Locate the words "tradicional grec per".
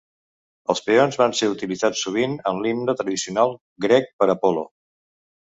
3.03-4.33